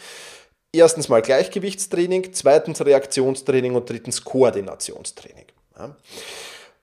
Erstens 0.74 1.07
mal 1.07 1.21
Gleichgewichtstraining, 1.21 2.33
zweitens 2.33 2.83
Reaktionstraining 2.83 3.75
und 3.75 3.89
drittens 3.89 4.25
Koordinationstraining. 4.25 5.45
Ja. 5.79 5.95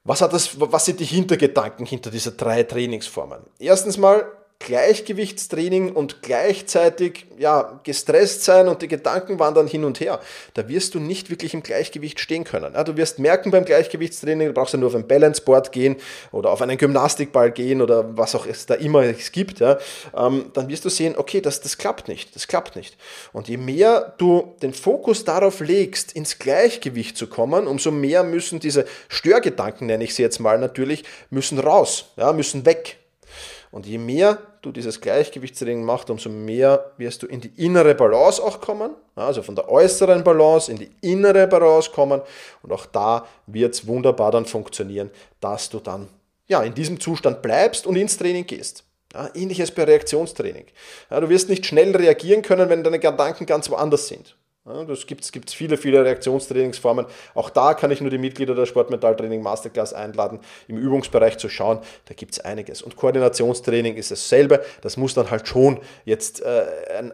Was, 0.04 0.20
hat 0.22 0.32
das, 0.32 0.58
was 0.58 0.84
sind 0.86 1.00
die 1.00 1.04
Hintergedanken 1.04 1.86
hinter 1.86 2.10
dieser 2.10 2.32
drei 2.32 2.62
Trainingsformen? 2.62 3.40
Erstens 3.58 3.98
mal 3.98 4.24
Gleichgewichtstraining 4.64 5.92
und 5.92 6.22
gleichzeitig 6.22 7.26
ja, 7.38 7.80
gestresst 7.82 8.44
sein 8.44 8.68
und 8.68 8.80
die 8.82 8.88
Gedanken 8.88 9.38
wandern 9.38 9.66
hin 9.66 9.84
und 9.84 10.00
her, 10.00 10.20
da 10.54 10.68
wirst 10.68 10.94
du 10.94 11.00
nicht 11.00 11.30
wirklich 11.30 11.54
im 11.54 11.62
Gleichgewicht 11.62 12.20
stehen 12.20 12.44
können. 12.44 12.74
Ja, 12.74 12.84
du 12.84 12.96
wirst 12.96 13.18
merken 13.18 13.50
beim 13.50 13.64
Gleichgewichtstraining, 13.64 14.48
du 14.48 14.54
brauchst 14.54 14.72
ja 14.72 14.78
nur 14.78 14.88
auf 14.88 14.94
ein 14.94 15.06
Balanceboard 15.06 15.72
gehen 15.72 15.96
oder 16.30 16.50
auf 16.50 16.62
einen 16.62 16.78
Gymnastikball 16.78 17.50
gehen 17.50 17.82
oder 17.82 18.16
was 18.16 18.34
auch 18.34 18.46
es 18.46 18.66
da 18.66 18.74
immer 18.74 19.02
es 19.02 19.32
gibt, 19.32 19.60
ja, 19.60 19.78
ähm, 20.16 20.46
dann 20.52 20.68
wirst 20.68 20.84
du 20.84 20.88
sehen, 20.88 21.14
okay, 21.16 21.40
das, 21.40 21.60
das 21.60 21.76
klappt 21.76 22.06
nicht, 22.08 22.34
das 22.36 22.46
klappt 22.46 22.76
nicht. 22.76 22.96
Und 23.32 23.48
je 23.48 23.56
mehr 23.56 24.14
du 24.18 24.54
den 24.62 24.72
Fokus 24.72 25.24
darauf 25.24 25.60
legst, 25.60 26.12
ins 26.12 26.38
Gleichgewicht 26.38 27.16
zu 27.16 27.26
kommen, 27.26 27.66
umso 27.66 27.90
mehr 27.90 28.22
müssen 28.22 28.60
diese 28.60 28.86
Störgedanken, 29.08 29.88
nenne 29.88 30.04
ich 30.04 30.14
sie 30.14 30.22
jetzt 30.22 30.38
mal 30.38 30.58
natürlich, 30.58 31.04
müssen 31.30 31.58
raus, 31.58 32.12
ja, 32.16 32.32
müssen 32.32 32.64
weg. 32.64 32.98
Und 33.72 33.86
je 33.86 33.98
mehr 33.98 34.38
du 34.60 34.70
dieses 34.70 35.00
Gleichgewichtstraining 35.00 35.82
machst, 35.82 36.10
umso 36.10 36.28
mehr 36.28 36.92
wirst 36.98 37.22
du 37.22 37.26
in 37.26 37.40
die 37.40 37.52
innere 37.56 37.94
Balance 37.94 38.40
auch 38.40 38.60
kommen. 38.60 38.92
Also 39.16 39.42
von 39.42 39.56
der 39.56 39.68
äußeren 39.68 40.22
Balance 40.22 40.70
in 40.70 40.78
die 40.78 40.90
innere 41.00 41.46
Balance 41.48 41.90
kommen. 41.90 42.20
Und 42.62 42.70
auch 42.70 42.86
da 42.86 43.26
wird 43.46 43.74
es 43.74 43.86
wunderbar 43.86 44.30
dann 44.30 44.44
funktionieren, 44.44 45.10
dass 45.40 45.70
du 45.70 45.80
dann 45.80 46.08
ja, 46.46 46.62
in 46.62 46.74
diesem 46.74 47.00
Zustand 47.00 47.40
bleibst 47.40 47.86
und 47.86 47.96
ins 47.96 48.18
Training 48.18 48.46
gehst. 48.46 48.84
Ja, 49.14 49.30
ähnliches 49.34 49.70
bei 49.70 49.84
Reaktionstraining. 49.84 50.66
Ja, 51.10 51.20
du 51.20 51.30
wirst 51.30 51.48
nicht 51.48 51.64
schnell 51.64 51.96
reagieren 51.96 52.42
können, 52.42 52.68
wenn 52.68 52.84
deine 52.84 52.98
Gedanken 52.98 53.46
ganz 53.46 53.70
woanders 53.70 54.06
sind. 54.06 54.36
Das 54.64 55.08
gibt 55.08 55.24
es 55.24 55.54
viele, 55.54 55.76
viele 55.76 56.04
Reaktionstrainingsformen. 56.04 57.06
Auch 57.34 57.50
da 57.50 57.74
kann 57.74 57.90
ich 57.90 58.00
nur 58.00 58.10
die 58.10 58.18
Mitglieder 58.18 58.54
der 58.54 58.66
Sportmentaltraining 58.66 59.42
Masterclass 59.42 59.92
einladen, 59.92 60.38
im 60.68 60.78
Übungsbereich 60.78 61.36
zu 61.38 61.48
schauen. 61.48 61.80
Da 62.04 62.14
gibt 62.14 62.34
es 62.34 62.40
einiges. 62.40 62.80
Und 62.80 62.94
Koordinationstraining 62.94 63.96
ist 63.96 64.12
dasselbe. 64.12 64.64
Das 64.80 64.96
muss 64.96 65.14
dann 65.14 65.32
halt 65.32 65.48
schon 65.48 65.80
jetzt 66.04 66.42
äh, 66.42 66.64
ein, 66.96 67.12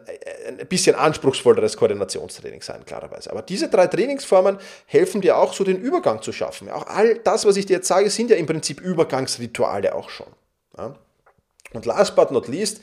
ein 0.59 0.67
bisschen 0.67 0.95
anspruchsvolleres 0.95 1.75
Koordinationstraining 1.75 2.61
sein, 2.61 2.85
klarerweise. 2.85 3.31
Aber 3.31 3.41
diese 3.41 3.67
drei 3.67 3.87
Trainingsformen 3.87 4.59
helfen 4.85 5.21
dir 5.21 5.35
auch 5.35 5.53
so 5.53 5.63
den 5.63 5.77
Übergang 5.77 6.21
zu 6.21 6.31
schaffen. 6.31 6.69
Auch 6.69 6.85
all 6.85 7.15
das, 7.15 7.47
was 7.47 7.57
ich 7.57 7.65
dir 7.65 7.77
jetzt 7.77 7.87
sage, 7.87 8.11
sind 8.11 8.29
ja 8.29 8.35
im 8.35 8.45
Prinzip 8.45 8.79
Übergangsrituale 8.79 9.95
auch 9.95 10.11
schon. 10.11 10.27
Ja? 10.77 10.95
Und 11.73 11.85
last 11.85 12.15
but 12.15 12.31
not 12.31 12.47
least, 12.47 12.81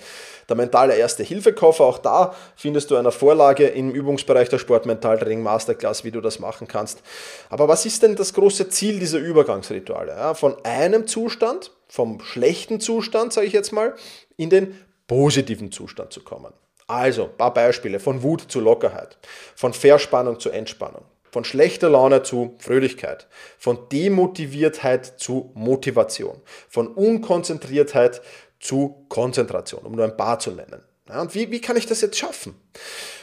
der 0.49 0.57
mentale 0.57 0.97
Erste-Hilfe-Koffer, 0.97 1.85
auch 1.85 1.99
da 1.99 2.35
findest 2.55 2.90
du 2.90 2.97
eine 2.97 3.11
Vorlage 3.11 3.66
im 3.66 3.90
Übungsbereich 3.90 4.49
der 4.49 4.59
Sportmentaltraining 4.59 5.43
Masterclass, 5.43 6.05
wie 6.05 6.12
du 6.12 6.21
das 6.21 6.38
machen 6.38 6.69
kannst. 6.69 7.02
Aber 7.50 7.66
was 7.66 7.85
ist 7.85 8.02
denn 8.02 8.14
das 8.14 8.33
große 8.33 8.69
Ziel 8.69 9.00
dieser 9.00 9.19
Übergangsrituale? 9.19 10.12
Ja, 10.12 10.35
von 10.35 10.57
einem 10.64 11.07
Zustand, 11.09 11.73
vom 11.88 12.21
schlechten 12.21 12.81
Zustand, 12.81 13.33
sage 13.33 13.49
ich 13.49 13.52
jetzt 13.52 13.73
mal, 13.73 13.95
in 14.37 14.50
den 14.50 14.81
positiven 15.09 15.73
Zustand 15.73 16.12
zu 16.12 16.23
kommen. 16.23 16.52
Also, 16.87 17.25
ein 17.25 17.37
paar 17.37 17.55
Beispiele. 17.55 17.99
Von 17.99 18.23
Wut 18.23 18.43
zu 18.49 18.61
Lockerheit, 18.61 19.19
von 19.57 19.73
Verspannung 19.73 20.38
zu 20.38 20.50
Entspannung, 20.50 21.02
von 21.33 21.45
schlechter 21.45 21.88
Laune 21.88 22.23
zu 22.23 22.55
Fröhlichkeit, 22.59 23.26
von 23.59 23.88
Demotiviertheit 23.90 25.14
zu 25.19 25.50
Motivation, 25.55 26.40
von 26.69 26.87
Unkonzentriertheit 26.87 28.23
zu 28.60 29.06
Konzentration, 29.08 29.84
um 29.84 29.92
nur 29.92 30.04
ein 30.04 30.16
paar 30.16 30.38
zu 30.38 30.50
nennen. 30.50 30.82
Ja, 31.08 31.20
und 31.20 31.34
wie, 31.34 31.50
wie 31.50 31.60
kann 31.60 31.76
ich 31.76 31.86
das 31.86 32.00
jetzt 32.00 32.18
schaffen? 32.18 32.54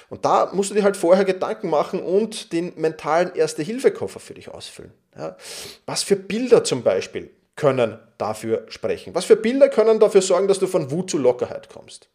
Und 0.10 0.26
da 0.26 0.52
musst 0.54 0.70
du 0.70 0.76
dir 0.76 0.84
halt 0.84 0.98
vorher 0.98 1.26
Gedanken 1.26 1.70
machen 1.70 2.02
und 2.02 2.54
den 2.54 2.74
mentalen 2.76 3.34
Erste-Hilfe-Koffer 3.36 4.20
für 4.20 4.36
dich 4.36 4.50
ausfüllen. 4.50 4.94
Ja, 5.18 5.38
was 5.86 6.04
für 6.04 6.16
Bilder 6.16 6.64
zum 6.64 6.84
Beispiel 6.84 7.32
können 7.56 8.00
dafür 8.18 8.66
sprechen? 8.70 9.16
Was 9.16 9.26
für 9.26 9.36
Bilder 9.36 9.70
können 9.70 10.00
dafür 10.00 10.22
sorgen, 10.22 10.48
dass 10.48 10.60
du 10.60 10.68
von 10.68 10.92
Wut 10.92 11.10
zu 11.10 11.18
Lockerheit 11.18 11.70
kommst? 11.70 12.10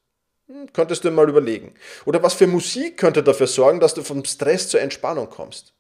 Hm, 0.47 0.73
könntest 0.73 1.05
du 1.05 1.11
mal 1.11 1.29
überlegen. 1.29 1.75
Oder 2.07 2.23
was 2.23 2.35
für 2.35 2.47
Musik 2.47 2.97
könnte 2.97 3.23
dafür 3.23 3.47
sorgen, 3.47 3.81
dass 3.81 3.95
du 3.95 4.03
vom 4.03 4.25
Stress 4.25 4.69
zur 4.69 4.81
Entspannung 4.81 5.29
kommst? 5.29 5.75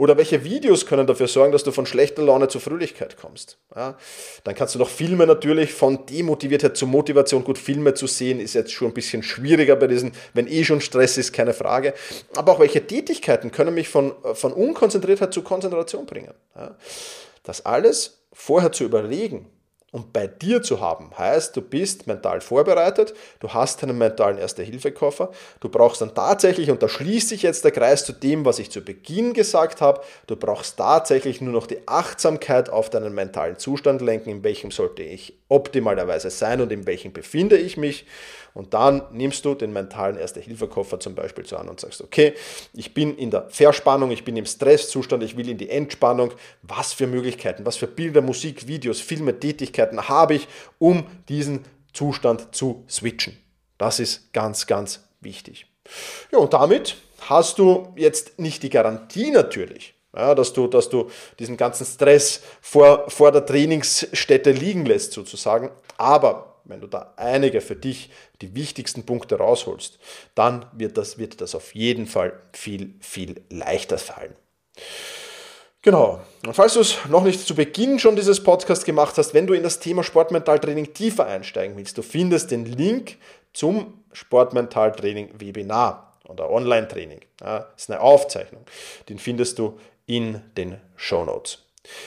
Oder 0.00 0.16
welche 0.16 0.44
Videos 0.44 0.86
können 0.86 1.06
dafür 1.06 1.28
sorgen, 1.28 1.52
dass 1.52 1.62
du 1.62 1.72
von 1.72 1.84
schlechter 1.84 2.22
Laune 2.22 2.48
zu 2.48 2.58
Fröhlichkeit 2.58 3.18
kommst? 3.18 3.58
Ja, 3.76 3.98
dann 4.44 4.54
kannst 4.54 4.74
du 4.74 4.78
noch 4.78 4.88
Filme 4.88 5.26
natürlich 5.26 5.74
von 5.74 6.06
Demotiviertheit 6.06 6.74
zu 6.74 6.86
Motivation. 6.86 7.44
Gut, 7.44 7.58
Filme 7.58 7.92
zu 7.92 8.06
sehen 8.06 8.40
ist 8.40 8.54
jetzt 8.54 8.72
schon 8.72 8.88
ein 8.88 8.94
bisschen 8.94 9.22
schwieriger 9.22 9.76
bei 9.76 9.88
diesen, 9.88 10.12
wenn 10.32 10.46
eh 10.46 10.64
schon 10.64 10.80
Stress 10.80 11.18
ist, 11.18 11.34
keine 11.34 11.52
Frage. 11.52 11.92
Aber 12.34 12.52
auch 12.52 12.60
welche 12.60 12.86
Tätigkeiten 12.86 13.50
können 13.50 13.74
mich 13.74 13.90
von, 13.90 14.14
von 14.32 14.54
Unkonzentriertheit 14.54 15.34
zu 15.34 15.42
Konzentration 15.42 16.06
bringen? 16.06 16.32
Ja, 16.56 16.78
das 17.42 17.66
alles 17.66 18.22
vorher 18.32 18.72
zu 18.72 18.84
überlegen 18.84 19.50
und 19.92 20.12
bei 20.12 20.26
dir 20.26 20.62
zu 20.62 20.80
haben. 20.80 21.10
Heißt, 21.16 21.56
du 21.56 21.62
bist 21.62 22.06
mental 22.06 22.40
vorbereitet, 22.40 23.14
du 23.40 23.48
hast 23.48 23.82
einen 23.82 23.98
mentalen 23.98 24.38
Erste-Hilfe-Koffer, 24.38 25.30
du 25.58 25.68
brauchst 25.68 26.00
dann 26.00 26.14
tatsächlich, 26.14 26.70
und 26.70 26.82
da 26.82 26.88
schließt 26.88 27.28
sich 27.28 27.42
jetzt 27.42 27.64
der 27.64 27.72
Kreis 27.72 28.04
zu 28.04 28.12
dem, 28.12 28.44
was 28.44 28.58
ich 28.58 28.70
zu 28.70 28.82
Beginn 28.82 29.32
gesagt 29.32 29.80
habe, 29.80 30.00
du 30.26 30.36
brauchst 30.36 30.76
tatsächlich 30.76 31.40
nur 31.40 31.52
noch 31.52 31.66
die 31.66 31.86
Achtsamkeit 31.86 32.70
auf 32.70 32.90
deinen 32.90 33.14
mentalen 33.14 33.58
Zustand 33.58 34.00
lenken, 34.00 34.30
in 34.30 34.44
welchem 34.44 34.70
sollte 34.70 35.02
ich 35.02 35.34
optimalerweise 35.48 36.30
sein 36.30 36.60
und 36.60 36.70
in 36.70 36.86
welchem 36.86 37.12
befinde 37.12 37.56
ich 37.56 37.76
mich. 37.76 38.06
Und 38.52 38.74
dann 38.74 39.02
nimmst 39.12 39.44
du 39.44 39.54
den 39.54 39.72
mentalen 39.72 40.16
Erste-Hilfe-Koffer 40.16 40.98
zum 40.98 41.14
Beispiel 41.14 41.44
zu 41.44 41.56
an 41.56 41.68
und 41.68 41.78
sagst, 41.78 42.02
okay, 42.02 42.34
ich 42.74 42.94
bin 42.94 43.16
in 43.16 43.30
der 43.30 43.48
Verspannung, 43.48 44.10
ich 44.10 44.24
bin 44.24 44.36
im 44.36 44.44
Stresszustand, 44.44 45.22
ich 45.22 45.36
will 45.36 45.48
in 45.48 45.56
die 45.56 45.70
Entspannung. 45.70 46.32
Was 46.62 46.92
für 46.92 47.06
Möglichkeiten, 47.06 47.64
was 47.64 47.76
für 47.76 47.86
Bilder, 47.86 48.22
Musik, 48.22 48.66
Videos, 48.66 49.00
Filme, 49.00 49.38
Tätigkeiten 49.38 49.79
habe 50.08 50.34
ich, 50.34 50.48
um 50.78 51.06
diesen 51.28 51.64
Zustand 51.92 52.54
zu 52.54 52.84
switchen? 52.88 53.36
Das 53.78 54.00
ist 54.00 54.32
ganz, 54.32 54.66
ganz 54.66 55.04
wichtig. 55.20 55.66
Ja, 56.30 56.38
und 56.38 56.52
damit 56.52 56.96
hast 57.28 57.58
du 57.58 57.92
jetzt 57.96 58.38
nicht 58.38 58.62
die 58.62 58.70
Garantie 58.70 59.30
natürlich, 59.30 59.94
ja, 60.14 60.34
dass, 60.34 60.52
du, 60.52 60.66
dass 60.66 60.88
du 60.88 61.10
diesen 61.38 61.56
ganzen 61.56 61.86
Stress 61.86 62.42
vor, 62.60 63.08
vor 63.10 63.32
der 63.32 63.46
Trainingsstätte 63.46 64.50
liegen 64.50 64.84
lässt, 64.84 65.12
sozusagen. 65.12 65.70
Aber 65.96 66.60
wenn 66.64 66.80
du 66.80 66.86
da 66.86 67.14
einige 67.16 67.60
für 67.60 67.76
dich 67.76 68.10
die 68.40 68.54
wichtigsten 68.54 69.04
Punkte 69.04 69.36
rausholst, 69.36 69.98
dann 70.34 70.66
wird 70.72 70.96
das, 70.96 71.18
wird 71.18 71.40
das 71.40 71.54
auf 71.54 71.74
jeden 71.74 72.06
Fall 72.06 72.32
viel, 72.52 72.94
viel 73.00 73.42
leichter 73.50 73.98
fallen. 73.98 74.34
Genau. 75.82 76.20
Und 76.44 76.54
falls 76.54 76.74
du 76.74 76.80
es 76.80 76.96
noch 77.08 77.24
nicht 77.24 77.46
zu 77.46 77.54
Beginn 77.54 77.98
schon 77.98 78.14
dieses 78.14 78.42
Podcast 78.42 78.84
gemacht 78.84 79.16
hast, 79.16 79.32
wenn 79.32 79.46
du 79.46 79.54
in 79.54 79.62
das 79.62 79.78
Thema 79.78 80.02
Sportmentaltraining 80.02 80.92
tiefer 80.92 81.26
einsteigen 81.26 81.76
willst, 81.76 81.96
du 81.96 82.02
findest 82.02 82.50
den 82.50 82.66
Link 82.66 83.16
zum 83.54 83.94
Sportmentaltraining 84.12 85.30
Webinar 85.38 86.18
oder 86.28 86.50
Online-Training. 86.50 87.20
Das 87.38 87.64
ist 87.76 87.90
eine 87.90 88.00
Aufzeichnung. 88.00 88.62
Den 89.08 89.18
findest 89.18 89.58
du 89.58 89.78
in 90.06 90.42
den 90.56 90.76
Show 90.96 91.24
Notes. 91.24 91.60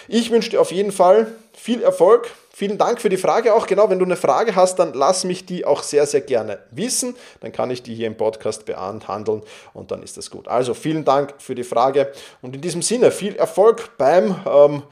Ich 0.08 0.30
wünsche 0.30 0.52
dir 0.52 0.62
auf 0.62 0.72
jeden 0.72 0.92
Fall 0.92 1.34
viel 1.54 1.82
Erfolg 1.82 2.30
Vielen 2.56 2.78
Dank 2.78 3.02
für 3.02 3.10
die 3.10 3.18
Frage 3.18 3.56
auch. 3.56 3.66
Genau, 3.66 3.90
wenn 3.90 3.98
du 3.98 4.06
eine 4.06 4.16
Frage 4.16 4.56
hast, 4.56 4.78
dann 4.78 4.94
lass 4.94 5.24
mich 5.24 5.48
die 5.48 5.66
auch 5.66 5.82
sehr, 5.82 6.06
sehr 6.06 6.22
gerne 6.22 6.60
wissen. 6.70 7.16
Dann 7.40 7.52
kann 7.52 7.72
ich 7.72 7.82
die 7.82 7.96
hier 7.96 8.06
im 8.06 8.16
Podcast 8.16 8.66
behandeln 8.66 9.42
und 9.74 9.90
dann 9.90 10.04
ist 10.04 10.18
das 10.18 10.30
gut. 10.30 10.48
Also 10.48 10.76
vielen 10.76 11.04
Dank 11.04 11.34
für 11.40 11.56
die 11.56 11.64
Frage 11.64 12.12
und 12.44 12.54
in 12.54 12.62
diesem 12.62 12.84
Sinne 12.84 13.10
viel 13.10 13.36
Erfolg 13.38 13.98
beim, 13.98 14.36
ähm, 14.46 14.84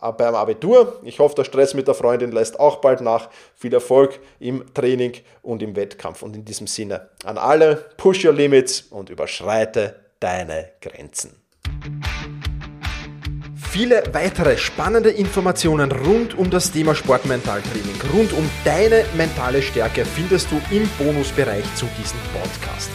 äh, 0.00 0.12
beim 0.12 0.34
Abitur. 0.34 0.98
Ich 1.04 1.18
hoffe, 1.18 1.34
der 1.34 1.44
Stress 1.44 1.74
mit 1.74 1.88
der 1.88 1.94
Freundin 1.94 2.32
lässt 2.32 2.58
auch 2.58 2.76
bald 2.76 3.02
nach. 3.02 3.28
Viel 3.54 3.74
Erfolg 3.74 4.18
im 4.38 4.72
Training 4.72 5.12
und 5.42 5.62
im 5.62 5.76
Wettkampf. 5.76 6.22
Und 6.22 6.34
in 6.36 6.46
diesem 6.46 6.66
Sinne 6.66 7.10
an 7.24 7.36
alle, 7.36 7.84
push 7.98 8.24
your 8.24 8.32
limits 8.32 8.80
und 8.88 9.10
überschreite 9.10 9.94
deine 10.20 10.70
Grenzen. 10.80 11.39
Viele 13.70 14.02
weitere 14.10 14.58
spannende 14.58 15.10
Informationen 15.10 15.92
rund 15.92 16.36
um 16.36 16.50
das 16.50 16.72
Thema 16.72 16.96
Sportmentaltraining, 16.96 17.94
rund 18.12 18.32
um 18.32 18.50
deine 18.64 19.04
mentale 19.16 19.62
Stärke 19.62 20.04
findest 20.04 20.48
du 20.50 20.60
im 20.74 20.88
Bonusbereich 20.98 21.62
zu 21.76 21.86
diesem 21.96 22.18
Podcast. 22.32 22.90